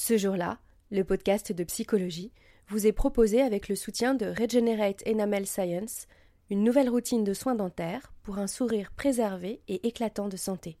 [0.00, 0.60] Ce jour-là,
[0.92, 2.30] le podcast de psychologie
[2.68, 6.06] vous est proposé avec le soutien de Regenerate Enamel Science,
[6.50, 10.78] une nouvelle routine de soins dentaires pour un sourire préservé et éclatant de santé.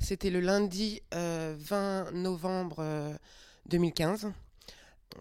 [0.00, 3.18] C'était le lundi 20 euh, novembre
[3.66, 4.24] 2015.
[4.24, 4.30] Euh,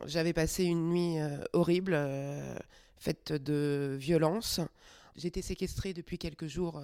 [0.05, 2.00] J'avais passé une nuit euh, horrible,
[2.96, 4.62] faite de violence.
[5.18, 6.82] J'étais séquestrée depuis quelques jours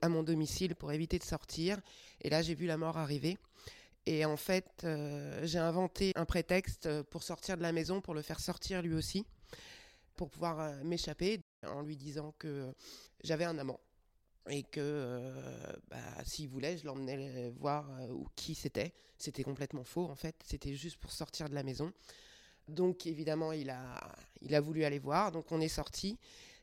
[0.00, 1.80] à mon domicile pour éviter de sortir.
[2.20, 3.38] Et là, j'ai vu la mort arriver.
[4.06, 8.22] Et en fait, euh, j'ai inventé un prétexte pour sortir de la maison, pour le
[8.22, 9.26] faire sortir lui aussi,
[10.16, 12.72] pour pouvoir euh, m'échapper en lui disant que
[13.22, 13.80] j'avais un amant
[14.48, 17.86] et que euh, bah, s'il voulait, je l'emmenais voir
[18.34, 18.94] qui c'était.
[19.18, 21.92] C'était complètement faux en fait, c'était juste pour sortir de la maison.
[22.66, 26.18] Donc évidemment, il a, il a voulu aller voir, donc on est sorti.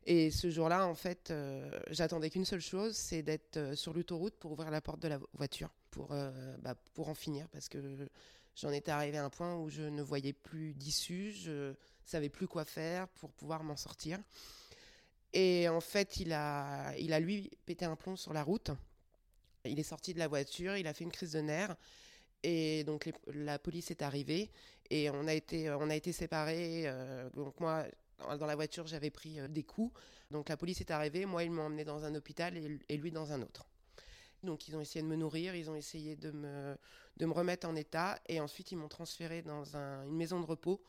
[0.07, 4.35] Et ce jour-là, en fait, euh, j'attendais qu'une seule chose, c'est d'être euh, sur l'autoroute
[4.35, 8.07] pour ouvrir la porte de la voiture, pour, euh, bah, pour en finir, parce que
[8.55, 11.73] j'en étais arrivé à un point où je ne voyais plus d'issue, je
[12.05, 14.19] savais plus quoi faire pour pouvoir m'en sortir.
[15.33, 18.69] Et en fait, il a, il a lui pété un plomb sur la route.
[19.65, 21.75] Il est sorti de la voiture, il a fait une crise de nerfs.
[22.43, 24.51] Et donc la police est arrivée
[24.91, 26.87] et on a été, on a été séparés.
[27.33, 27.85] donc moi,
[28.19, 29.93] dans la voiture, j'avais pris euh, des coups.
[30.31, 31.25] Donc la police est arrivée.
[31.25, 33.65] Moi, ils m'ont emmené dans un hôpital et, lui dans un autre.
[34.43, 36.77] Donc ils ont essayé de me nourrir, ils ont essayé de me,
[37.17, 38.19] de me remettre en état.
[38.27, 40.83] Et ensuite, ils m'ont transféré dans une maison de repos.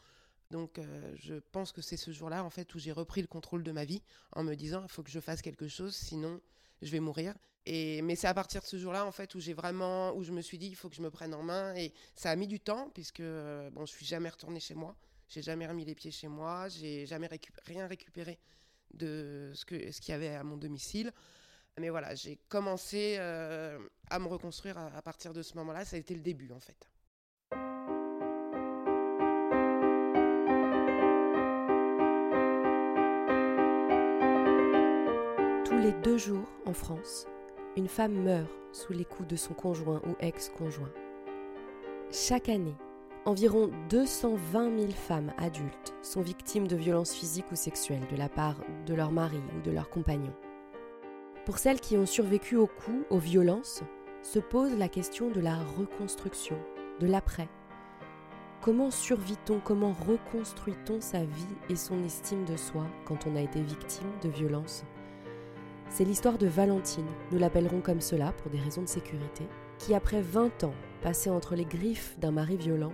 [0.51, 3.63] Donc euh, je pense que c'est ce jour-là, en fait, où j'ai repris le contrôle
[3.63, 4.03] de ma vie
[4.33, 6.41] en me disant, il faut que je fasse quelque chose, sinon
[6.83, 7.35] je vais mourir.
[7.67, 10.31] Et, mais c'est à partir de ce jour-là, en fait, où j'ai vraiment, où je
[10.31, 11.75] me suis dit, il faut que je me prenne en main.
[11.75, 14.97] Et ça a mis du temps, puisque euh, bon, je suis jamais retournée chez moi.
[15.29, 17.29] J'ai jamais remis les pieds chez moi, j'ai jamais
[17.65, 18.39] rien récupéré
[18.95, 21.13] de ce qu'il y avait à mon domicile.
[21.79, 25.85] Mais voilà, j'ai commencé euh, à me reconstruire à, partir de ce moment-là.
[25.85, 26.89] Ça a été le début, en fait.
[35.67, 37.27] Tous les deux jours en France,
[37.77, 40.93] une femme meurt sous les coups de son conjoint ou ex-conjoint.
[42.11, 42.77] Chaque année,
[43.27, 48.55] Environ 220 000 femmes adultes sont victimes de violences physiques ou sexuelles de la part
[48.87, 50.33] de leur mari ou de leur compagnon.
[51.45, 53.83] Pour celles qui ont survécu aux coups, aux violences,
[54.23, 56.57] se pose la question de la reconstruction,
[57.01, 57.49] de l'après.
[58.61, 63.61] Comment survit-on, comment reconstruit-on sa vie et son estime de soi quand on a été
[63.61, 64.85] victime de violences?
[65.89, 69.49] C'est l'histoire de Valentine, nous l'appellerons comme cela pour des raisons de sécurité,
[69.79, 72.93] qui après 20 ans passés entre les griffes d'un mari violent,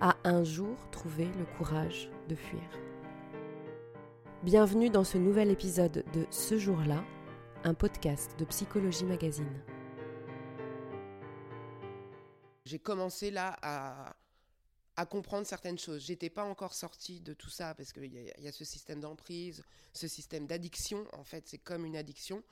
[0.00, 2.62] a un jour trouvé le courage de fuir.
[4.44, 7.02] Bienvenue dans ce nouvel épisode de Ce jour-là,
[7.64, 9.62] un podcast de Psychologie Magazine.
[12.64, 16.04] J'ai commencé là à, comprendre certaines choses.
[16.04, 20.06] J'étais pas encore sortie de tout ça parce qu'il y, a ce système d'emprise, ce
[20.06, 21.06] système d'addiction.
[21.14, 22.42] En fait, c'est comme une addiction.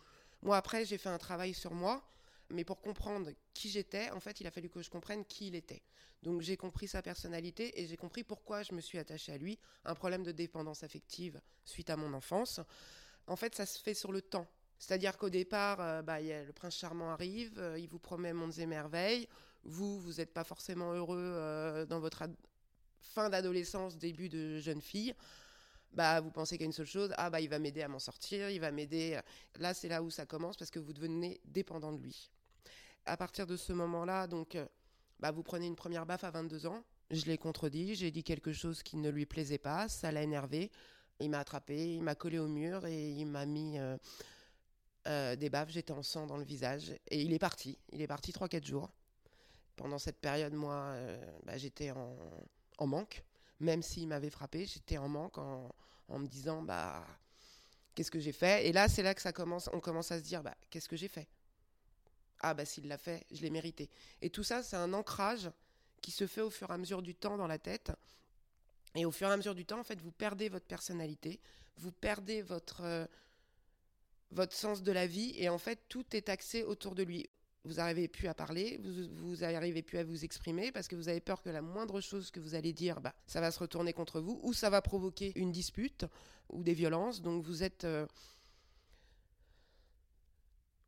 [0.43, 2.03] Moi, après, j'ai fait un travail sur moi
[2.51, 5.55] mais pour comprendre qui j'étais, en fait, il a fallu que je comprenne qui il
[5.55, 5.83] était.
[6.23, 9.59] Donc j'ai compris sa personnalité et j'ai compris pourquoi je me suis attachée à lui.
[9.85, 12.61] Un problème de dépendance affective suite à mon enfance.
[13.27, 14.47] En fait, ça se fait sur le temps.
[14.79, 18.67] C'est-à-dire qu'au départ, euh, bah, le prince charmant arrive, euh, il vous promet mondes et
[18.67, 19.29] merveilles.
[19.65, 22.25] Vous, vous n'êtes pas forcément heureux euh, dans votre
[23.01, 25.15] fin d'adolescence, début de jeune fille.
[25.93, 27.89] Bah, vous pensez qu'il y a une seule chose, ah bah il va m'aider à
[27.89, 29.19] m'en sortir, il va m'aider.
[29.59, 32.31] Là, c'est là où ça commence parce que vous devenez dépendant de lui
[33.07, 34.67] à partir de ce moment-là, donc, euh,
[35.21, 36.85] bah, vous prenez une première baffe à 22 ans.
[37.11, 40.71] Je l'ai contredit, j'ai dit quelque chose qui ne lui plaisait pas, ça l'a énervé.
[41.21, 43.97] Il m'a attrapé, il m'a collé au mur et il m'a mis euh,
[45.07, 45.71] euh, des baffes.
[45.71, 47.79] J'étais en sang dans le visage et il est parti.
[47.93, 48.91] Il est parti 3-4 jours.
[49.77, 50.95] Pendant cette période, moi,
[51.45, 53.23] bah, j'étais en, manque.
[53.61, 55.71] Même s'il m'avait frappé, j'étais en manque en,
[56.09, 57.07] me disant bah
[57.95, 58.67] qu'est-ce que j'ai fait?
[58.67, 59.69] Et là, c'est là que ça commence.
[59.73, 61.29] On commence à se dire bah qu'est-ce que j'ai fait?
[62.41, 63.91] Ah bah s'il l'a fait, je l'ai mérité.
[64.23, 65.51] Et tout ça, c'est un ancrage
[66.03, 67.93] qui se fait au fur et à mesure du temps dans la tête.
[68.95, 71.41] Et au fur et à mesure du temps, en fait, vous perdez votre personnalité,
[71.77, 73.07] vous perdez votre, euh,
[74.31, 77.29] votre sens de la vie, et en fait, tout est axé autour de lui.
[77.65, 81.19] Vous n'arrivez plus à parler, vous n'arrivez plus à vous exprimer parce que vous avez
[81.21, 84.21] peur que la moindre chose que vous allez dire, bah, ça va se retourner contre
[84.21, 86.07] vous, ou ça va provoquer une dispute
[86.49, 87.23] ou des violences.
[87.23, 88.07] Donc vous êtes euh,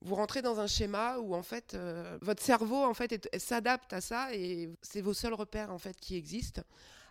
[0.01, 4.01] vous rentrez dans un schéma où en fait euh, votre cerveau en fait s'adapte à
[4.01, 6.63] ça et c'est vos seuls repères en fait qui existent.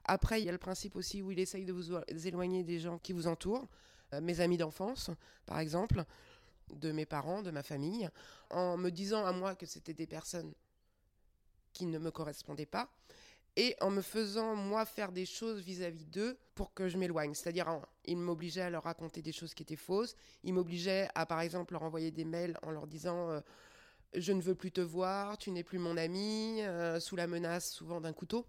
[0.06, 1.94] Après, il y a le principe aussi où il essaye de vous
[2.26, 3.68] éloigner des gens qui vous entourent,
[4.14, 5.10] euh, mes amis d'enfance
[5.46, 6.04] par exemple.
[6.74, 8.10] de mes parents, de ma famille,
[8.50, 10.54] en me disant à moi que c'était des personnes
[11.72, 12.90] qui ne me correspondaient pas,
[13.58, 17.34] et en me faisant moi faire des choses vis-à-vis d'eux pour que je m'éloigne.
[17.34, 21.42] C'est-à-dire, ils m'obligeaient à leur raconter des choses qui étaient fausses, ils m'obligeaient à, par
[21.42, 23.30] exemple, leur envoyer des mails en leur disant...
[23.30, 23.42] Euh,
[24.14, 27.72] je ne veux plus te voir, tu n'es plus mon ami, euh, sous la menace
[27.72, 28.46] souvent d'un couteau.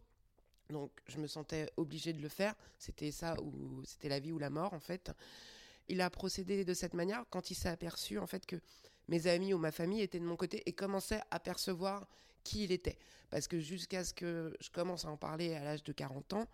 [0.70, 2.54] Donc je me sentais obligée de le faire.
[2.78, 5.10] C'était ça ou c'était la vie ou la mort en fait.
[5.88, 8.56] Il a procédé de cette manière quand il s'est aperçu en fait que
[9.08, 12.06] mes amis ou ma famille étaient de mon côté et commençaient à percevoir
[12.48, 12.98] qui il était.
[13.30, 16.48] Parce que jusqu'à ce que je commence à en parler à l'âge de 40 ans,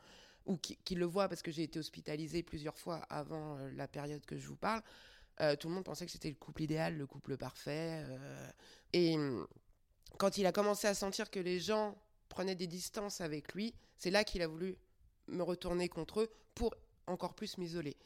[0.46, 4.26] ou qu'il le voit parce que j'ai été hospitalisée plusieurs fois avant euh, la période
[4.26, 4.82] que je vous parle,
[5.41, 8.05] euh, tout le monde pensait que c'était le couple idéal, le couple parfait.
[8.05, 8.50] Euh.
[8.93, 9.46] et hum,
[10.19, 11.96] quand il a commencé à sentir que les gens
[12.29, 14.76] prenaient des distances avec lui, c'est là qu'il a voulu
[15.29, 16.75] me retourner contre eux pour
[17.06, 17.96] encore plus m'isoler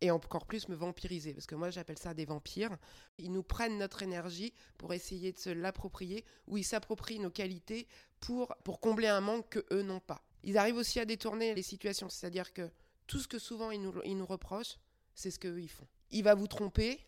[0.00, 2.76] et encore plus me vampiriser, parce que moi j'appelle ça des vampires.
[3.18, 7.86] Ils nous prennent notre énergie pour essayer de se l'approprier, ou ils s'approprient nos qualités
[8.20, 10.24] pour, pour combler un manque que eux n'ont pas.
[10.42, 12.70] Ils arrivent aussi à détourner les situations, c'est-à-dire que
[13.06, 14.78] tout ce que souvent ils nous, ils nous reprochent,
[15.14, 15.86] c'est ce qu'eux ils font.
[16.10, 17.00] Il va vous tromper,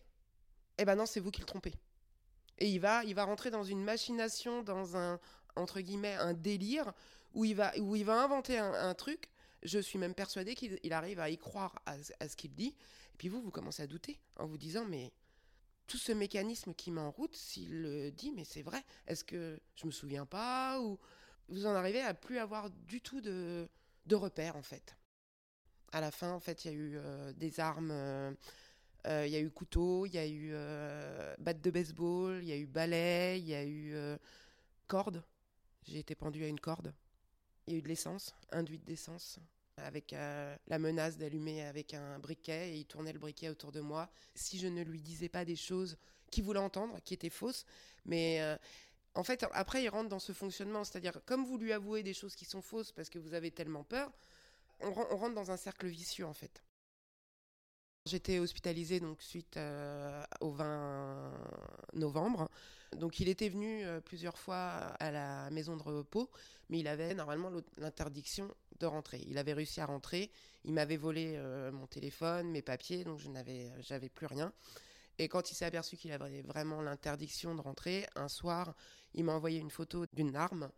[0.77, 1.73] eh ben non, c'est vous qui le trompez.
[2.59, 5.19] Et il va, il va rentrer dans une machination, dans un,
[5.55, 6.93] entre guillemets, un délire,
[7.33, 9.32] où il va, où il va inventer un truc
[9.63, 12.75] je suis même persuadée qu'il arrive à y croire à, ce qu'il dit.
[13.13, 15.13] Et puis vous, vous commencez à douter en vous disant, mais
[15.87, 19.59] tout ce mécanisme qui met en route, s'il le dit, mais c'est vrai, est-ce que
[19.75, 20.99] je me souviens pas Ou
[21.49, 23.67] vous en arrivez à plus avoir du tout de,
[24.11, 24.95] repères, en fait.
[25.91, 27.91] À la fin, en fait, il y a eu euh, des armes.
[27.91, 28.33] Euh,
[29.05, 30.53] euh, il y a eu couteau, il y a eu
[31.37, 33.93] batte de baseball, il y a eu balai, il y a eu
[34.87, 35.21] corde.
[35.85, 36.93] J'ai été pendue à une corde.
[37.67, 39.39] Il y a eu de l'essence, induite d'essence,
[39.77, 43.81] avec euh, la menace d'allumer avec un briquet, et il tournait le briquet autour de
[43.81, 44.09] moi.
[44.35, 45.97] Si je ne lui disais pas des choses
[46.29, 47.65] qu'il voulait entendre, qui étaient fausses,
[48.05, 48.57] mais euh,
[49.15, 52.35] en fait, après, il rentre dans ce fonctionnement, c'est-à-dire, comme vous lui avouez des choses
[52.35, 54.11] qui sont fausses parce que vous avez tellement peur,
[54.79, 56.63] on rentre dans un cercle vicieux, en fait.
[58.05, 61.31] J'étais hospitalisée donc suite euh, au 20
[61.93, 62.49] novembre.
[62.97, 64.57] Donc il était venu euh, plusieurs fois
[64.99, 66.29] à la maison de repos,
[66.69, 69.23] mais il avait normalement l'interdiction de rentrer.
[69.27, 70.31] Il avait réussi à rentrer.
[70.65, 74.51] Il m'avait volé euh, mon téléphone, mes papiers, donc je n'avais, j'avais plus rien.
[75.17, 78.75] Et quand il s'est aperçu qu'il avait vraiment l'interdiction de rentrer, un soir,
[79.13, 80.69] il m'a envoyé une photo d'une arme,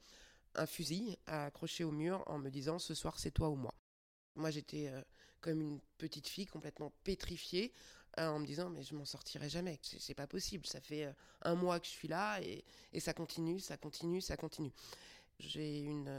[0.54, 3.74] un fusil accroché au mur, en me disant ce soir c'est toi ou moi.
[4.36, 4.92] Moi, j'étais
[5.46, 7.72] comme une petite fille complètement pétrifiée
[8.18, 10.66] euh, en me disant mais je m'en sortirai jamais, c'est pas possible.
[10.66, 11.12] Ça fait euh,
[11.44, 14.72] un mois que je suis là et, et, ça continue, ça continue, ça continue.
[15.40, 16.10] J'ai une,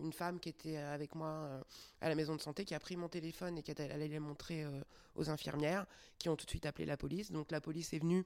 [0.00, 1.62] une femme qui était avec moi
[2.00, 4.66] à la maison de santé qui a pris mon téléphone et qui allait les montrer
[5.14, 5.86] aux infirmières
[6.18, 7.30] qui ont tout de suite appelé la police.
[7.30, 8.24] Donc la police est venue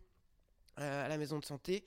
[0.76, 1.84] à la maison de santé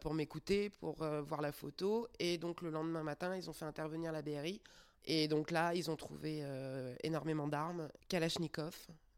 [0.00, 2.08] pour m'écouter, pour voir la photo.
[2.18, 4.60] Et donc le lendemain matin, ils ont fait intervenir la BRI
[5.04, 8.76] et donc là, ils ont trouvé euh, énormément d'armes, Kalachnikov,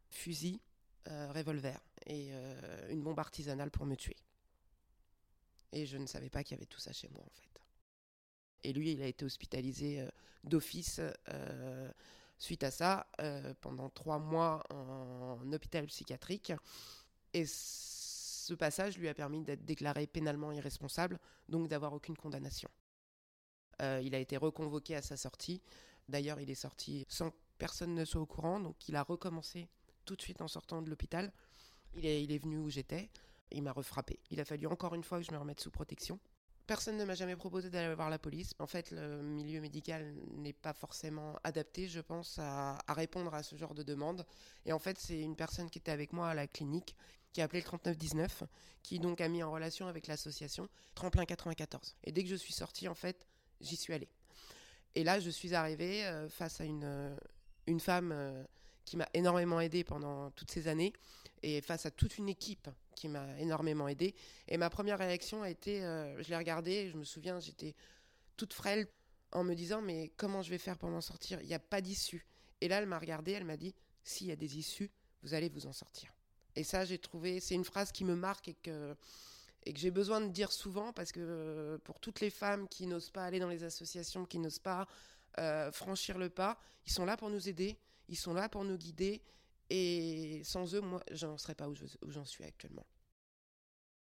[0.08, 0.60] fusil,
[1.08, 4.16] euh, revolver et euh, une bombe artisanale pour me tuer.
[5.72, 7.60] Et je ne savais pas qu'il y avait tout ça chez moi en fait.
[8.62, 10.08] Et lui, il a été hospitalisé
[10.42, 11.00] d'office
[12.38, 13.06] suite à ça
[13.60, 16.52] pendant trois mois en hôpital psychiatrique.
[17.34, 22.70] Et ce passage lui a permis d'être déclaré pénalement irresponsable, donc d'avoir aucune condamnation.
[23.82, 25.61] Euh, il a été reconvoqué à sa sortie.
[26.09, 29.69] D'ailleurs, il est sorti sans que personne ne soit au courant, donc il a recommencé
[30.04, 31.33] tout de suite en sortant de l'hôpital.
[31.95, 33.11] Il est, il est venu où j'étais,
[33.50, 34.19] il m'a refrappé.
[34.31, 36.19] Il a fallu encore une fois que je me remette sous protection.
[36.66, 38.54] Personne ne m'a jamais proposé d'aller voir la police.
[38.59, 43.54] En fait, le milieu médical n'est pas forcément adapté, je pense, à, répondre à ce
[43.57, 44.25] genre de demande.
[44.64, 46.97] Et en fait, c'est une personne qui était avec moi à la clinique
[47.35, 48.45] qui a appelé le 3919,
[48.83, 51.97] qui donc a mis en relation avec l'association Tremplin 94.
[52.04, 53.26] Et dès que je suis sortie, en fait,
[53.61, 54.08] j'y suis allée.
[54.94, 57.16] Et là, je suis arrivée euh, face à une, euh,
[57.66, 58.44] une femme euh,
[58.84, 60.92] qui m'a énormément aidée pendant toutes ces années
[61.42, 64.14] et face à toute une équipe qui m'a énormément aidée.
[64.49, 67.75] Et ma première réaction a été, je l'ai regardée, je me souviens, j'étais
[68.37, 68.87] toute frêle
[69.32, 71.40] en me disant mais comment je vais faire pour m'en sortir?
[71.42, 72.25] Il n'y a pas d'issue.
[72.61, 74.90] Et là, elle m'a regardée, elle m'a dit s'il y a des issues,
[75.23, 76.14] vous allez vous en sortir.
[76.56, 78.96] Et ça, j'ai trouvé, c'est une phrase qui me marque et que
[79.66, 82.87] et que j'ai besoin de dire souvent parce que euh, pour toutes les femmes qui
[82.87, 84.87] n'osent pas aller dans les associations, qui n'osent pas
[85.38, 87.78] euh, franchir le pas, ils sont là pour nous aider,
[88.09, 89.23] ils sont là pour nous guider
[89.71, 91.75] et sans eux, moi, j'en serais pas où
[92.09, 92.87] j'en suis actuellement.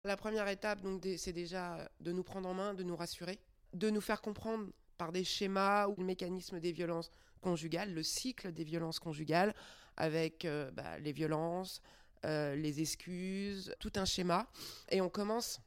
[0.04, 3.40] La première étape, donc, c'est déjà de nous prendre en main, de nous rassurer,
[3.74, 7.12] de nous faire comprendre par des schémas ou le mécanisme des violences
[7.42, 9.54] conjugales, le cycle des violences conjugales,
[9.98, 11.82] avec euh, bah, les violences,
[12.24, 14.48] les excuses, tout un schéma.
[14.90, 15.60] Et on commence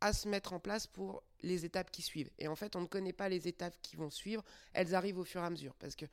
[0.00, 2.30] à se mettre en place pour les étapes qui suivent.
[2.38, 4.42] Et en fait, on ne connaît pas les étapes qui vont suivre,
[4.72, 5.74] elles arrivent au fur et à mesure.
[5.74, 6.06] Parce que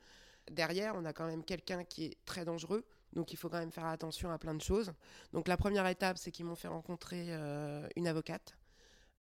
[0.50, 3.72] derrière, on a quand même quelqu'un qui est très dangereux, donc il faut quand même
[3.72, 4.92] faire attention à plein de choses.
[5.32, 8.56] Donc la première étape, c'est qu'ils m'ont fait rencontrer euh, une avocate.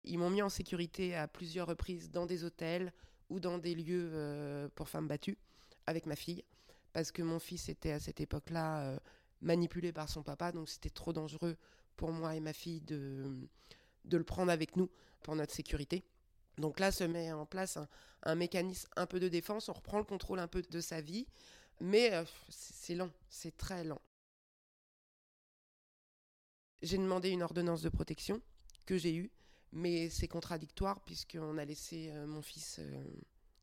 [0.04, 2.92] Ils m'ont mis en sécurité à plusieurs reprises dans des hôtels
[3.28, 5.38] ou dans des lieux euh, pour femmes battues
[5.86, 6.44] avec ma fille,
[6.92, 8.98] parce que mon fils était à cette époque-là euh,
[9.42, 11.56] manipulé par son papa, donc c'était trop dangereux
[11.96, 13.48] pour moi et ma fille de
[14.04, 14.90] de le prendre avec nous
[15.22, 16.04] pour notre sécurité.
[16.58, 17.78] Donc là se met en place
[18.24, 21.26] un, mécanisme un peu de défense, on reprend le contrôle un peu de sa vie,
[21.80, 24.00] mais euh, c'est lent, c'est très lent.
[26.82, 28.42] J'ai demandé une ordonnance de protection
[28.86, 29.30] que j'ai eue,
[29.70, 33.04] mais c'est contradictoire puisqu'on a laissé euh, mon fils euh,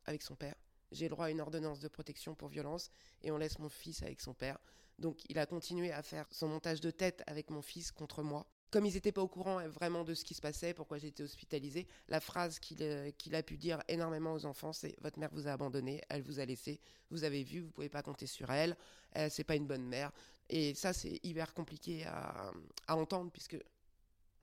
[0.05, 0.55] avec son père.
[0.91, 2.89] J'ai le droit à une ordonnance de protection pour violence
[3.21, 4.57] et on laisse mon fils avec son père.
[5.00, 8.46] Donc il a continué à faire son montage de tête avec mon fils contre moi
[8.72, 11.88] comme ils n'étaient pas au courant vraiment de ce qui se passait, pourquoi j'étais hospitalisée,
[12.08, 15.51] la phrase euh, qu'il a pu dire énormément aux enfants, c'est votre mère vous a
[15.51, 16.79] abandonné, elle vous a laissé,
[17.10, 18.77] vous avez vu, vous pouvez pas compter sur elle,
[19.12, 20.12] elle c'est pas une bonne mère.
[20.50, 22.51] Et ça c'est hyper compliqué à,
[22.88, 23.58] entendre puisque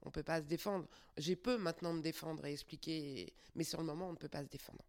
[0.03, 0.89] on peut pas se défendre.
[1.17, 4.43] J'ai peu maintenant me défendre et expliquer, mais sur le moment on ne peut pas
[4.43, 4.85] se défendre.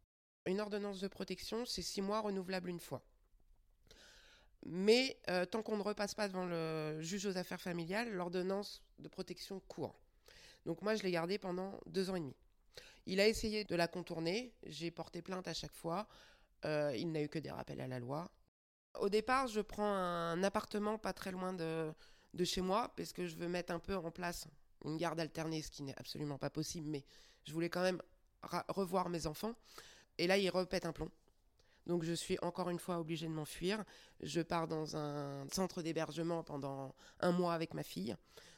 [0.45, 3.03] Une ordonnance de protection, c'est six mois renouvelable une fois.
[4.69, 9.07] Mais euh, tant qu'on ne repasse pas devant le juge aux affaires familiales, l'ordonnance de
[9.07, 9.97] protection court.
[10.65, 12.35] Donc moi, je l'ai gardée pendant deux ans et demi.
[13.05, 14.53] Il a essayé de la contourner.
[14.65, 16.05] J'ai porté plainte à chaque fois.
[16.65, 18.29] Euh, il n'a eu que des rappels à la loi.
[18.99, 21.93] Au départ, je prends un appartement pas très loin de,
[22.33, 24.47] de chez moi parce que je veux mettre un peu en place
[24.83, 27.05] une garde alternée, ce qui n'est absolument pas possible, mais
[27.45, 28.01] je voulais quand même
[28.67, 29.53] revoir mes enfants.
[30.17, 31.09] Et là, il repète un plomb.
[31.87, 33.83] Donc je suis encore une fois obligée de m'enfuir.
[34.21, 38.15] Je pars dans un centre d'hébergement pendant un mois avec ma fille.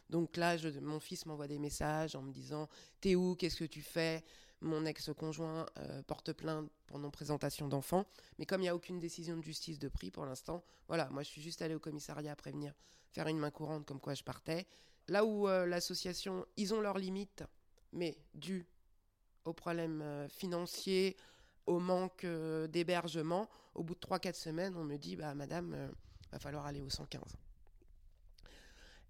[0.10, 2.68] Donc là, mon fils m'envoie des messages en me disant
[3.00, 3.36] T'es où?
[3.36, 4.24] Qu'est-ce que tu fais
[4.62, 8.06] Mon ex-conjoint euh, porte plainte pour non-présentation d'enfants.
[8.40, 11.22] Mais comme il n'y a aucune décision de justice de prix pour l'instant, voilà, moi
[11.22, 12.74] je suis juste allée au commissariat prévenir,
[13.12, 14.66] faire une main courante comme quoi je partais.
[15.08, 17.44] Là où euh, l'association, ils ont leurs limites,
[17.94, 18.66] mais dû
[19.46, 21.16] aux problèmes euh, financiers,
[21.70, 25.88] au manque euh, d'hébergement, au bout de 3-4 semaines, on me dit bah madame, euh,
[26.32, 27.22] va falloir aller au 115.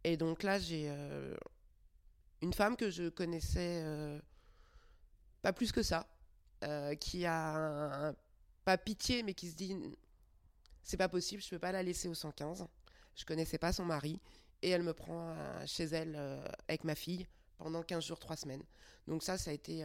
[0.03, 1.37] Et donc là, j'ai euh,
[2.41, 3.83] une femme que je connaissais
[5.41, 6.07] pas plus que ça,
[6.99, 8.13] qui a
[8.65, 9.75] pas pitié, mais qui se dit
[10.83, 12.65] c'est pas possible, je peux pas la laisser au 115.
[13.15, 14.19] Je connaissais pas son mari
[14.61, 15.35] et elle me prend
[15.65, 16.15] chez elle
[16.67, 18.63] avec ma fille pendant 15 jours, 3 semaines.
[19.07, 19.83] Donc ça, ça a été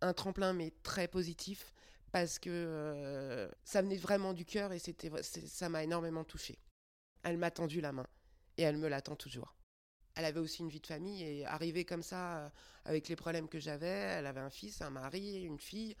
[0.00, 1.72] un tremplin, mais très positif,
[2.12, 6.58] parce que euh, ça venait vraiment du cœur et c'était, ça m'a énormément touchée.
[7.22, 8.06] Elle m'a tendu la main
[8.58, 9.56] et elle me l'attend toujours.
[10.14, 12.48] Elle avait aussi une vie de famille et arrivée comme ça, euh,
[12.84, 15.96] avec les problèmes que j'avais, elle avait un fils, un mari, une fille.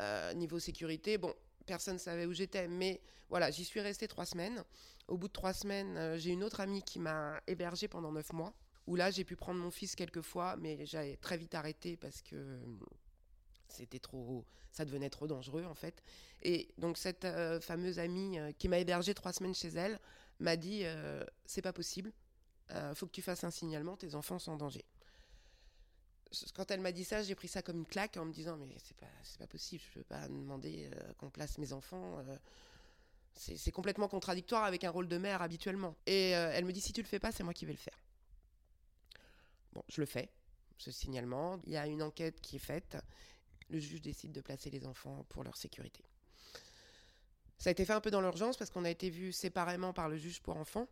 [0.00, 1.32] Euh, niveau sécurité, bon,
[1.64, 3.00] personne ne savait où j'étais, mais
[3.30, 4.64] voilà, j'y suis restée trois semaines.
[5.06, 8.52] Au bout de trois semaines, j'ai une autre amie qui m'a hébergée pendant neuf mois,
[8.88, 12.20] où là, j'ai pu prendre mon fils quelques fois, mais j'ai très vite arrêté parce
[12.20, 12.60] que
[13.68, 16.02] c'était trop, ça devenait trop dangereux en fait.
[16.42, 19.98] Et donc cette euh, fameuse amie euh, qui m'a hébergé trois semaines chez elle
[20.38, 22.12] m'a dit euh, c'est pas possible,
[22.94, 24.84] faut que tu fasses un signalement, tes enfants sont en danger.
[26.54, 28.74] Quand elle m'a dit ça, j'ai pris ça comme une claque en me disant mais
[28.82, 32.22] c'est pas c'est pas possible, je peux pas demander qu'on place mes enfants.
[33.34, 35.94] c'est complètement contradictoire avec un rôle de mère habituellement.
[36.06, 37.98] Et elle me dit si tu le fais pas, c'est moi qui vais le faire.
[39.72, 40.30] Bon, je le fais
[40.78, 41.60] ce signalement.
[41.66, 42.96] Il y a une enquête qui est faite
[43.68, 46.04] le juge décide de placer les enfants pour leur sécurité.
[47.58, 50.08] Ça a été fait un peu dans l'urgence parce qu'on a été vus séparément par
[50.08, 50.88] le juge pour enfants,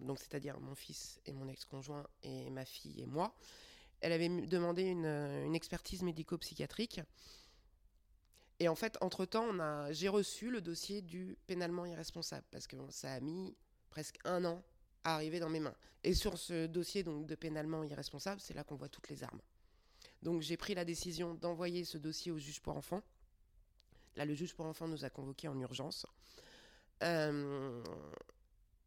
[0.00, 3.34] donc c'est-à-dire mon fils et mon ex-conjoint et ma fille et moi.
[4.00, 7.00] Elle avait demandé une, expertise médico-psychiatrique.
[8.58, 9.52] Et en fait, entre-temps,
[9.92, 13.56] j'ai reçu le dossier du pénalement irresponsable parce que ça a mis
[13.90, 14.62] presque un an
[15.04, 15.74] à arriver dans mes mains.
[16.02, 19.40] Et sur ce dossier donc, de pénalement irresponsable, c'est là qu'on voit toutes les armes.
[20.22, 23.02] Donc j'ai pris la décision d'envoyer ce dossier au juge pour enfants.
[24.16, 26.06] Là, le juge pour enfants nous a convoqués en urgence.
[27.02, 27.82] Euh,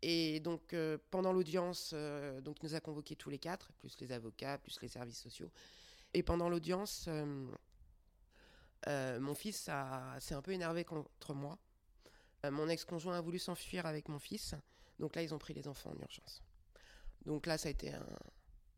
[0.01, 4.11] et donc euh, pendant l'audience, euh, donc nous a convoqués tous les quatre, plus les
[4.11, 5.51] avocats, plus les services sociaux.
[6.13, 7.09] Et pendant l'audience,
[8.87, 9.69] mon fils
[10.19, 11.57] s'est un peu énervé contre moi.
[12.45, 14.55] mon ex-conjoint a voulu s'enfuir avec mon fils.
[14.97, 16.41] Donc là, ils ont pris les enfants en urgence.
[17.25, 17.91] Donc là, ça a été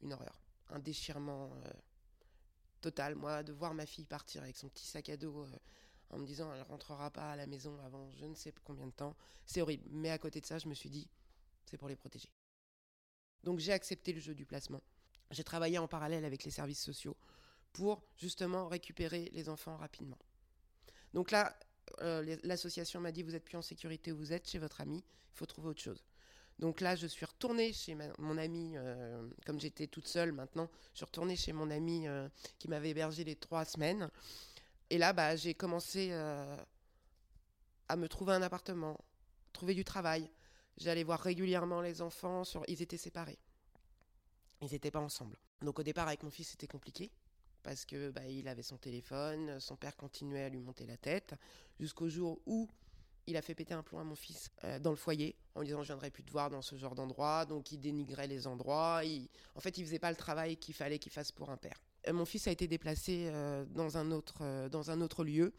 [0.02, 1.52] une horreur, un déchirement
[2.82, 5.58] total, moi, de voir ma fille partir avec son petit sac à dos euh,
[6.10, 8.92] en me disant elle rentrera pas à la maison avant je ne sais combien de
[8.92, 9.16] temps,
[9.46, 9.86] c'est horrible.
[9.90, 11.08] Mais à côté de ça, je me suis dit,
[11.66, 12.30] c'est pour les protéger.
[13.44, 14.82] Donc j'ai accepté le jeu du placement.
[15.32, 17.18] J'ai travaillé en parallèle avec les services sociaux
[17.74, 20.18] pour justement récupérer les enfants rapidement.
[21.14, 21.58] Donc là,
[22.02, 24.98] euh, l'association m'a dit vous êtes plus en sécurité où vous êtes chez votre ami,
[24.98, 26.04] il faut trouver autre chose.
[26.60, 30.98] Donc là, je suis retournée chez mon ami, euh, comme j'étais toute seule maintenant, je
[30.98, 34.10] suis retournée chez mon ami euh, qui m'avait hébergé les trois semaines.
[34.90, 38.98] Et là, bah, j'ai commencé à me trouver un appartement,
[39.52, 40.32] trouver du travail.
[40.78, 43.38] J'allais voir régulièrement les enfants, ils étaient séparés.
[44.62, 45.38] Ils n'étaient pas ensemble.
[45.62, 47.12] Donc au départ, avec mon fils, c'était compliqué
[47.68, 51.36] parce que bah, il avait son téléphone, son père continuait à lui monter la tête,
[51.80, 52.70] jusqu'au jour où
[53.28, 55.68] il a fait péter un plomb à mon fils euh, dans le foyer en lui
[55.68, 57.46] disant je viendrai plus te voir dans ce genre d'endroit.
[57.46, 59.02] Donc il dénigrait les endroits.
[59.56, 61.78] En fait, il faisait pas le travail qu'il fallait qu'il fasse pour un père.
[62.08, 65.54] Euh, mon fils a été déplacé euh, dans un autre dans un autre lieu.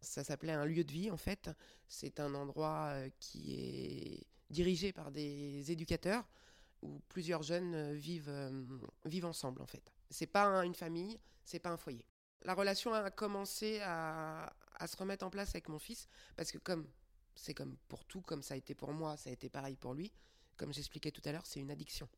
[0.00, 1.50] Ça s'appelait un lieu de vie en fait.
[1.88, 6.24] C'est un endroit qui est dirigé par des éducateurs
[6.82, 8.52] où plusieurs jeunes vivent,
[9.06, 9.92] vivent ensemble en fait.
[10.10, 12.04] C'est pas une famille, c'est pas un foyer.
[12.42, 16.06] La relation a commencé à, à, se remettre en place avec mon fils
[16.36, 16.86] parce que comme
[17.34, 19.94] c'est comme pour tout, comme ça a été pour moi, ça a été pareil pour
[19.94, 20.12] lui.
[20.56, 22.08] Comme j'expliquais tout à l'heure, c'est une addiction.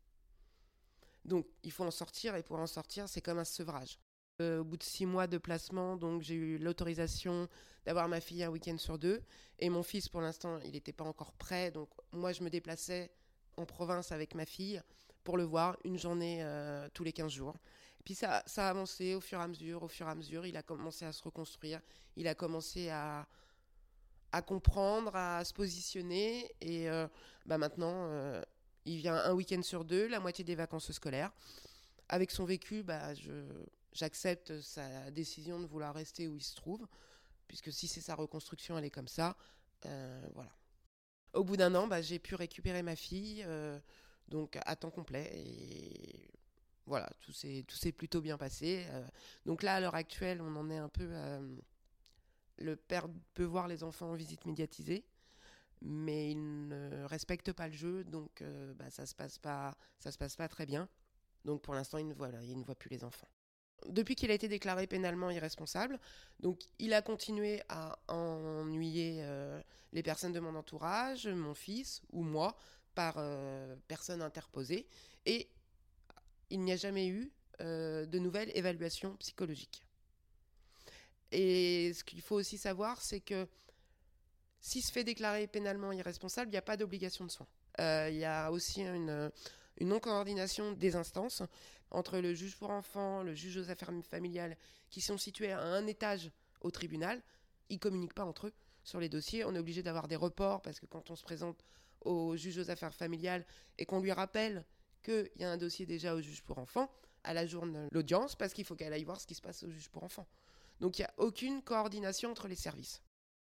[1.24, 3.98] Donc il faut en sortir et pour en sortir, c'est comme un sevrage.
[4.42, 7.48] Euh, au bout de six mois de placement, donc j'ai eu l'autorisation
[7.86, 9.22] d'avoir ma fille un week-end sur deux
[9.58, 13.10] et mon fils pour l'instant il n'était pas encore prêt, donc moi je me déplaçais
[13.56, 14.82] en province avec ma fille
[15.24, 17.56] pour le voir une journée euh, tous les 15 jours.
[18.04, 20.46] Puis ça, ça a avancé au fur et à mesure, au fur et à mesure.
[20.46, 21.80] Il a commencé à se reconstruire,
[22.16, 23.26] il a commencé à,
[24.36, 26.50] à comprendre, à se positionner.
[26.60, 27.06] Et euh,
[27.46, 28.42] bah maintenant, euh,
[28.84, 31.32] il vient un week-end sur deux, la moitié des vacances scolaires.
[32.08, 33.14] Avec son vécu, bah,
[33.92, 36.86] j'accepte sa décision de vouloir rester où il se trouve,
[37.48, 39.36] puisque si c'est sa reconstruction, elle est comme ça.
[39.82, 40.52] voilà
[41.36, 43.78] au bout d'un an, bah, j'ai pu récupérer ma fille, euh,
[44.28, 45.30] donc à temps complet.
[45.34, 46.30] Et
[46.86, 48.86] voilà, tout s'est, plutôt bien passé.
[48.90, 49.06] Euh.
[49.44, 51.08] donc là, à l'heure actuelle, on en est un peu.
[52.60, 55.04] Euh, le père peut voir les enfants en visite médiatisée,
[55.82, 58.42] mais il ne respecte pas le jeu, donc
[58.76, 60.88] bah, ça se passe pas, ça se passe pas très bien.
[61.44, 63.28] Donc pour l'instant, il ne voit, il ne voit plus les enfants
[63.88, 65.98] depuis qu'il a été déclaré pénalement irresponsable,
[66.40, 69.60] donc il a continué à ennuyer euh,
[69.92, 72.56] les personnes de mon entourage, mon fils ou moi,
[72.94, 74.86] par euh, personne interposée,
[75.24, 75.48] et
[76.50, 79.82] il n'y a jamais eu euh, de nouvelle évaluation psychologique.
[81.32, 83.46] Et ce qu'il faut aussi savoir, c'est que
[84.60, 87.48] s'il se fait déclarer pénalement irresponsable, il n'y a pas d'obligation de soins.
[87.78, 89.30] Il y a aussi une
[89.78, 91.42] une non-coordination des instances
[91.90, 94.56] entre le juge pour enfants, le juge aux affaires familiales,
[94.90, 97.22] qui sont situés à un étage au tribunal.
[97.68, 99.44] Ils communiquent pas entre eux sur les dossiers.
[99.44, 101.64] On est obligé d'avoir des reports parce que quand on se présente
[102.00, 103.44] au juge aux affaires familiales
[103.78, 104.64] et qu'on lui rappelle
[105.02, 106.90] qu'il y a un dossier déjà au juge pour enfants,
[107.24, 109.70] à la journée l'audience parce qu'il faut qu'elle aille voir ce qui se passe au
[109.70, 110.26] juge pour enfants.
[110.80, 113.02] Donc il n'y a aucune coordination entre les services.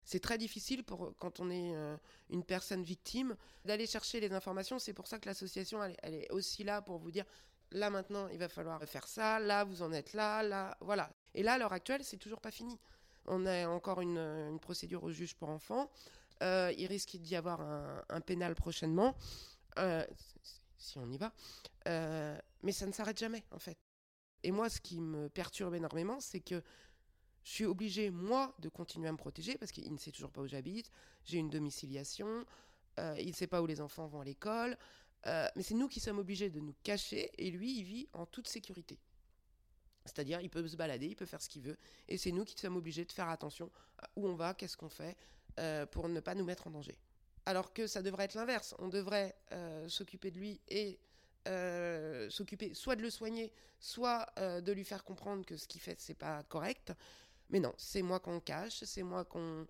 [0.04, 1.96] C'est très difficile pour quand on est euh,
[2.30, 4.78] une personne victime d'aller chercher les informations.
[4.78, 7.24] C'est pour ça que l'association elle, est aussi là pour vous dire
[7.70, 11.12] là maintenant il va falloir faire ça, là vous en êtes là, là voilà.
[11.34, 12.78] Et là à l'heure actuelle c'est toujours pas fini.
[13.26, 15.90] On a encore une, procédure au juge pour enfants.
[16.42, 19.14] Euh, il risque d'y avoir un, pénal prochainement
[19.78, 20.04] euh,
[20.78, 21.32] si on y va.
[21.84, 23.78] mais ça ne s'arrête jamais en fait.
[24.42, 26.62] Et moi ce qui me perturbe énormément c'est que
[27.44, 30.42] je suis obligée, moi, de continuer à me protéger parce qu'il ne sait toujours pas
[30.42, 30.90] où j'habite.
[31.24, 32.44] J'ai une domiciliation.
[32.98, 34.76] Euh, il ne sait pas où les enfants vont à l'école.
[35.26, 38.26] Euh, mais c'est nous qui sommes obligés de nous cacher et lui, il vit en
[38.26, 38.98] toute sécurité.
[40.04, 41.76] C'est-à-dire, il peut se balader, il peut faire ce qu'il veut.
[42.08, 44.88] Et c'est nous qui sommes obligés de faire attention à où on va, qu'est-ce qu'on
[44.88, 45.16] fait,
[45.58, 46.96] euh, pour ne pas nous mettre en danger.
[47.46, 48.74] Alors que ça devrait être l'inverse.
[48.78, 49.34] On devrait
[49.88, 51.00] s'occuper de lui et
[52.28, 56.14] s'occuper soit de le soigner, soit de lui faire comprendre que ce qu'il fait, c'est
[56.14, 56.92] pas correct.
[57.50, 59.66] Mais non, c'est moi qu'on cache, c'est moi qu'on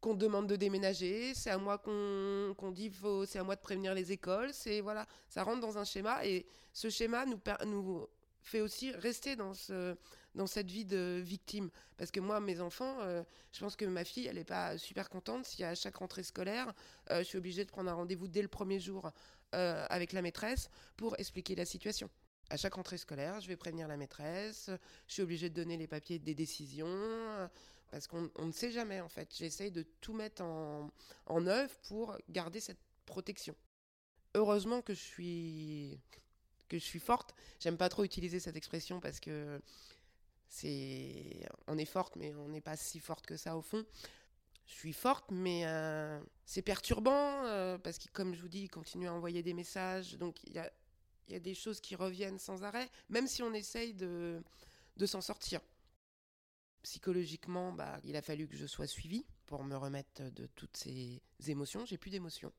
[0.00, 3.94] qu'on demande de déménager, c'est à moi qu'on dit faut, c'est à moi de prévenir
[3.94, 8.06] les écoles, c'est voilà, ça rentre dans un schéma et ce schéma nous, nous
[8.42, 9.96] fait aussi rester dans, ce,
[10.34, 11.70] dans cette vie de victime.
[11.96, 15.08] Parce que moi, mes enfants, euh, je pense que ma fille, elle n'est pas super
[15.08, 16.74] contente si à chaque rentrée scolaire,
[17.10, 19.10] euh, je suis obligée de prendre un rendez-vous dès le premier jour
[19.54, 22.10] euh, avec la maîtresse pour expliquer la situation.
[22.50, 24.70] À chaque rentrée scolaire, je vais prévenir la maîtresse,
[25.08, 27.48] je suis obligée de donner les papiers des décisions,
[27.94, 29.32] parce qu'on ne sait jamais en fait.
[29.36, 30.90] J'essaye de tout mettre en,
[31.46, 33.54] œuvre pour garder cette protection.
[34.34, 36.00] Heureusement que je suis
[36.68, 37.36] que je suis forte.
[37.60, 39.60] J'aime pas trop utiliser cette expression parce que
[40.48, 43.86] c'est on est forte mais on n'est pas si forte que ça au fond.
[44.66, 48.70] je suis forte, mais euh, c'est perturbant euh, parce que, comme je vous dis, il
[48.70, 50.16] continue à envoyer des messages.
[50.18, 50.68] Donc, il y a,
[51.28, 54.42] y a, des choses qui reviennent sans arrêt, même si on essaye de,
[54.96, 55.60] de s'en sortir.
[56.82, 61.22] Psychologiquement, bah, il a fallu que je sois suivie pour me remettre de toutes ces
[61.46, 61.86] émotions.
[61.86, 62.52] J'ai plus d'émotions.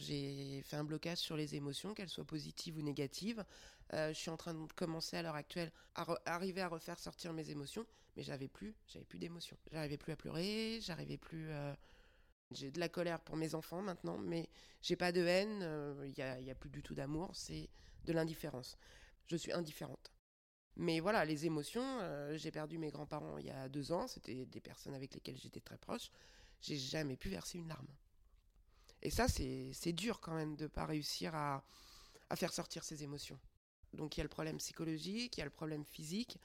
[0.00, 3.44] J'ai fait un blocage sur les émotions, qu'elles soient positives ou négatives.
[3.92, 7.32] Euh, je suis en train de commencer à l'heure actuelle à arriver à refaire sortir
[7.34, 7.84] mes émotions,
[8.16, 9.58] mais j'avais plus, j'avais plus d'émotions.
[9.70, 11.50] J'arrivais plus à pleurer, j'arrivais plus.
[11.50, 11.74] Euh...
[12.52, 14.48] J'ai de la colère pour mes enfants maintenant, mais
[14.82, 15.58] j'ai pas de haine.
[15.58, 17.68] Il euh, n'y a, a, plus du tout d'amour, c'est
[18.04, 18.76] de l'indifférence.
[19.26, 20.12] Je suis indifférente.
[20.76, 24.46] Mais voilà, les émotions, euh, j'ai perdu mes grands-parents il y a deux ans, c'était
[24.46, 26.10] des personnes avec lesquelles j'étais très proche.
[26.60, 27.88] J'ai jamais pu verser une larme.
[29.02, 31.64] Et ça, c'est dur quand même de ne pas réussir à,
[32.28, 33.38] à, faire sortir ses émotions.
[33.94, 36.38] Donc il y a le problème psychologique, il y a le problème physique.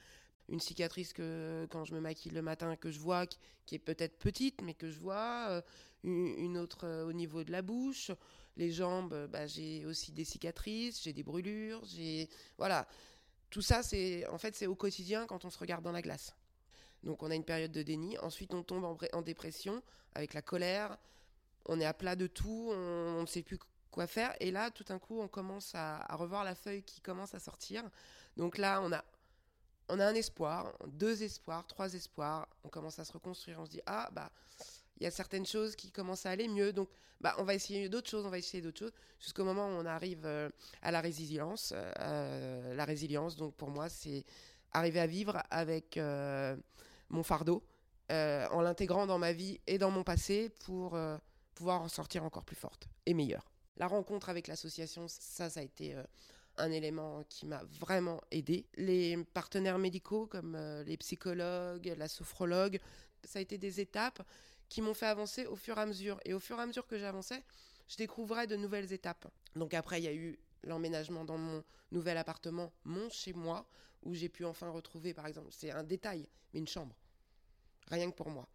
[0.48, 4.18] Une cicatrice que quand je me maquille le matin, que je vois, qui est peut-être
[4.18, 5.48] petite, mais que je vois.
[5.50, 5.62] Euh,
[6.04, 8.10] une autre euh, au niveau de la bouche.
[8.56, 12.28] Les jambes, bah, j'ai aussi des cicatrices, j'ai des brûlures, j'ai...
[12.58, 12.86] Voilà.
[13.50, 16.34] Tout ça, c'est en fait, c'est au quotidien quand on se regarde dans la glace.
[17.02, 18.18] Donc on a une période de déni.
[18.18, 19.82] Ensuite, on tombe en, dépression
[20.14, 20.96] avec la colère,
[21.66, 23.58] on est à plat de tout, on ne sait plus
[23.90, 24.34] quoi faire.
[24.40, 27.82] Et là, tout d'un coup, on commence à, revoir la feuille qui commence à sortir.
[28.36, 29.04] Donc là, on a,
[29.88, 32.48] on a un espoir, deux espoirs, trois espoirs.
[32.64, 33.60] On commence à se reconstruire.
[33.60, 34.30] On se dit, ah, bah,
[34.98, 36.72] il y a certaines choses qui commencent à aller mieux.
[36.72, 36.88] Donc,
[37.20, 39.86] bah, on va essayer d'autres choses, on va essayer d'autres choses, jusqu'au moment où on
[39.86, 40.50] arrive euh,
[40.82, 41.72] à la résilience.
[41.74, 44.24] Euh, la résilience, donc pour moi, c'est
[44.72, 46.56] arriver à vivre avec euh,
[47.08, 47.62] mon fardeau,
[48.08, 50.96] en l'intégrant dans ma vie et dans mon passé pour
[51.56, 53.50] pouvoir en sortir encore plus forte et meilleure.
[53.78, 55.96] La rencontre avec l'association, ça, ça a été
[56.56, 58.68] un élément qui m'a vraiment aidé.
[58.76, 60.56] Les partenaires médicaux comme
[60.86, 62.78] les psychologues, la sophrologue,
[63.24, 64.22] ça a été des étapes
[64.68, 66.20] qui m'ont fait avancer au fur et à mesure.
[66.24, 67.42] Et au fur et à mesure que j'avançais,
[67.88, 69.26] je découvrais de nouvelles étapes.
[69.54, 73.66] Donc après, il y a eu l'emménagement dans mon nouvel appartement, mon chez moi,
[74.02, 76.96] où j'ai pu enfin retrouver, par exemple, c'est un détail, mais une chambre.
[77.88, 78.48] Rien que pour moi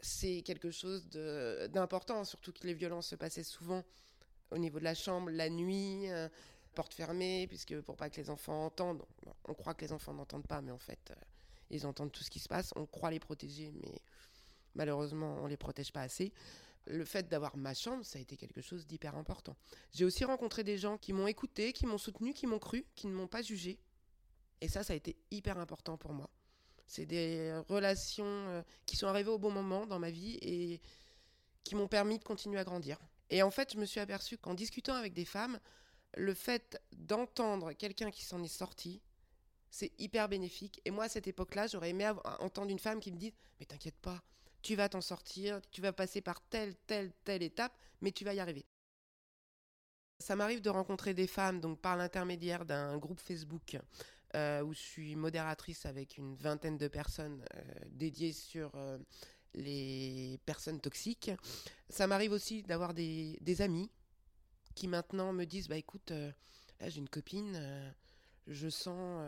[0.00, 3.82] c'est quelque chose d'important, surtout que les violences se passaient souvent
[4.50, 6.28] au niveau de la chambre, la nuit, euh,
[6.74, 9.02] porte fermée, puisque pour pas que les enfants entendent,
[9.44, 11.14] on croit que les enfants n'entendent pas, mais en fait, euh,
[11.70, 12.72] ils entendent tout ce qui se passe.
[12.76, 14.00] On croit les protéger, mais
[14.76, 16.32] malheureusement, on les protège pas assez.
[16.86, 19.56] Le fait d'avoir ma chambre, ça a été quelque chose d'hyper important.
[19.92, 23.08] J'ai aussi rencontré des gens qui m'ont écouté, qui m'ont soutenu, qui m'ont cru, qui
[23.08, 23.80] ne m'ont pas jugé.
[24.60, 26.30] Et ça, ça a été hyper important pour moi.
[26.86, 30.80] C'est des relations euh, qui sont arrivées au bon moment dans ma vie et
[31.64, 32.98] qui m'ont permis de continuer à grandir.
[33.30, 35.58] Et en fait, je me suis aperçue qu'en discutant avec des femmes,
[36.16, 39.02] le fait d'entendre quelqu'un qui s'en est sorti,
[39.70, 40.80] c'est hyper bénéfique.
[40.84, 42.08] Et moi, à cette époque-là, j'aurais aimé
[42.38, 44.22] entendre une femme qui me dise Mais t'inquiète pas,
[44.62, 48.34] tu vas t'en sortir, tu vas passer par telle, telle, telle étape, mais tu vas
[48.34, 48.66] y arriver.
[50.18, 53.78] Ça m'arrive de rencontrer des femmes donc par l'intermédiaire d'un groupe Facebook
[54.34, 58.98] euh, où je suis modératrice avec une vingtaine de personnes euh, dédiées sur euh,
[59.54, 61.30] les personnes toxiques.
[61.90, 63.90] Ça m'arrive aussi d'avoir des, des, amis
[64.74, 67.58] qui maintenant me disent bah écoute là j'ai une copine
[68.46, 69.24] je sens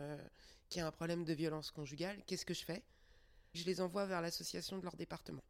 [0.69, 2.83] qu'il y a un problème de violence conjugale qu'est-ce que je fais?
[3.53, 5.43] Je les envoie vers l'association de leur département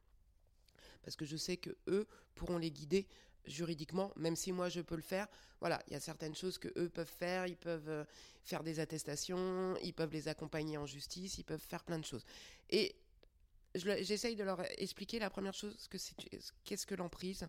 [1.04, 3.08] parce que je sais que eux pourront les guider
[3.46, 5.28] juridiquement, même si moi je peux le faire.
[5.60, 7.48] Voilà, il y a certaines choses que eux peuvent faire.
[7.48, 8.06] Ils peuvent euh,
[8.44, 12.26] faire des attestations, ils peuvent les accompagner en justice, ils peuvent faire plein de choses.
[12.70, 12.96] Et
[13.76, 15.88] j'essaye de leur expliquer la première chose
[16.64, 17.48] qu'est-ce que l'emprise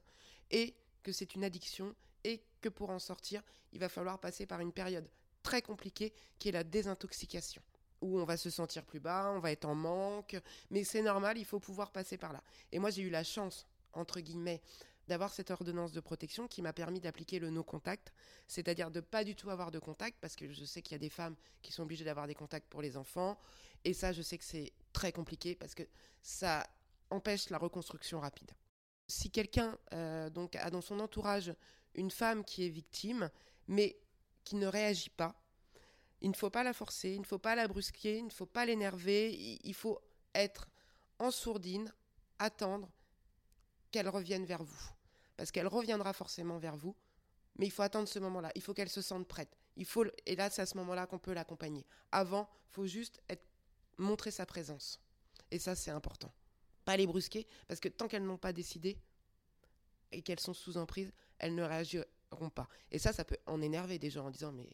[0.51, 4.61] et que c'est une addiction et que pour en sortir, il va falloir passer par
[4.61, 5.09] une période
[5.43, 7.63] très compliquée qui est la désintoxication
[8.01, 10.37] où on va se sentir plus bas, on va être en manque,
[10.71, 12.43] mais c'est normal, il faut pouvoir passer par là.
[12.73, 14.61] Et moi j'ai eu la chance, entre guillemets,
[15.09, 18.13] d'avoir cette ordonnance de protection qui m'a permis d'appliquer le no-contact,
[18.47, 20.99] c'est-à-dire de pas du tout avoir de contact, parce que je sais qu'il y a
[20.99, 23.37] des femmes qui sont obligées d'avoir des contacts pour les enfants,
[23.85, 25.83] et ça, je sais que c'est très compliqué parce que
[26.23, 26.67] ça
[27.11, 28.51] empêche la reconstruction rapide.
[29.09, 31.55] Si quelqu'un euh, donc a dans son entourage
[31.95, 33.31] une femme qui est victime,
[33.67, 33.97] mais
[34.45, 35.35] qui ne réagit pas,
[36.21, 38.47] il ne faut pas la forcer, il ne faut pas la brusquer, il ne faut
[38.47, 40.01] pas l'énerver, il faut
[40.35, 40.69] être
[41.19, 41.93] en sourdine,
[42.39, 42.91] attendre
[43.91, 44.91] qu'elle revienne vers vous
[45.41, 46.95] parce qu'elle reviendra forcément vers vous.
[47.57, 48.53] Mais il faut attendre ce moment-là.
[48.55, 49.57] Il faut qu'elle se sente prête.
[49.75, 51.87] Il faut et là c'est à ce moment-là qu'on peut l'accompagner.
[52.13, 53.23] Avant, faut juste
[53.97, 55.01] montrer sa présence.
[55.51, 56.31] Et ça c'est important.
[56.85, 58.99] Pas les brusquer parce que tant qu'elles n'ont pas décidé
[60.13, 62.69] et qu'elles sont sous emprise, elles ne réagiront pas.
[62.91, 64.69] Et ça ça peut en énerver des gens en disant mais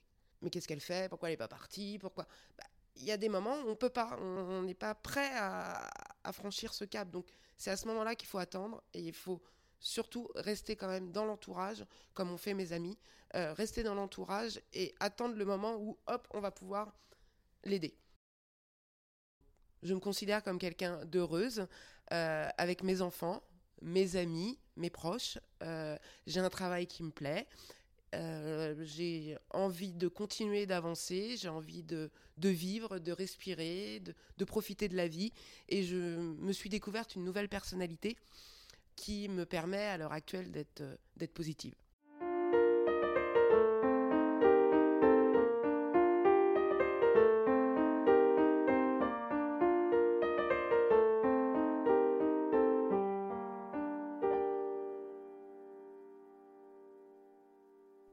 [0.47, 1.09] mais qu'est-ce qu'elle fait?
[1.09, 1.99] Pourquoi elle n'est pas partie?
[1.99, 2.25] Pourquoi?
[2.57, 2.63] Bah,
[2.95, 5.91] il y a des moments où on peut pas, on n'est pas prêt à,
[6.33, 7.11] franchir ce cap.
[7.11, 9.43] Donc c'est à ce moment-là qu'il faut attendre et il faut
[9.81, 12.97] surtout rester quand même dans l'entourage, comme ont fait mes amis,
[13.35, 16.95] euh, rester dans l'entourage et attendre le moment où, hop, on va pouvoir
[17.65, 17.99] l'aider.
[19.83, 21.67] Je me considère comme quelqu'un d'heureuse
[22.13, 23.43] euh, avec mes enfants,
[23.83, 25.39] mes amis, mes proches.
[25.65, 27.49] Euh, j'ai un travail qui me plaît.
[28.83, 34.01] J'ai envie de continuer d'avancer, j'ai envie de, vivre, de respirer,
[34.37, 35.33] de, profiter de la vie.
[35.69, 38.17] Et je me suis découverte une nouvelle personnalité
[38.95, 41.75] qui me permet à l'heure actuelle d'être euh, d'être positive.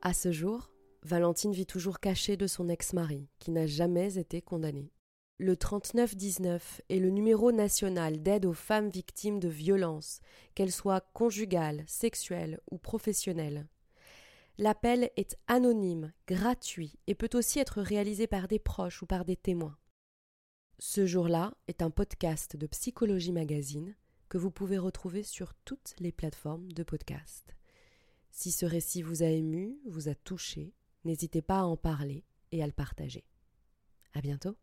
[0.05, 0.69] À ce jour,
[1.03, 4.91] Valentine vit toujours cachée de son ex-mari, qui n'a jamais été condamné.
[5.37, 10.19] Le 3919 est le numéro national d'aide aux femmes victimes de violences,
[10.55, 13.65] qu'elles soient conjugales, sexuelles ou professionnelles.
[14.57, 19.37] L'appel est anonyme, gratuit et peut aussi être réalisé par des proches ou par des
[19.37, 19.77] témoins.
[20.79, 23.95] Ce jour-là est un podcast de Psychologie Magazine
[24.27, 27.55] que vous pouvez retrouver sur toutes les plateformes de podcast.
[28.35, 30.73] Si ce récit vous a ému, vous a touché,
[31.05, 33.23] n'hésitez pas à en parler et à le partager.
[34.13, 34.57] À bientôt.